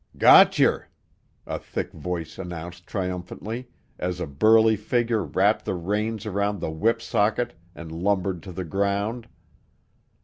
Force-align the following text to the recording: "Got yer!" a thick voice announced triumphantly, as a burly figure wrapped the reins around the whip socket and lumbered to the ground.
"Got 0.17 0.57
yer!" 0.57 0.87
a 1.45 1.59
thick 1.59 1.93
voice 1.93 2.39
announced 2.39 2.87
triumphantly, 2.87 3.67
as 3.99 4.19
a 4.19 4.25
burly 4.25 4.75
figure 4.75 5.23
wrapped 5.23 5.63
the 5.63 5.75
reins 5.75 6.25
around 6.25 6.59
the 6.59 6.71
whip 6.71 7.03
socket 7.03 7.53
and 7.75 7.91
lumbered 7.91 8.41
to 8.41 8.51
the 8.51 8.65
ground. 8.65 9.27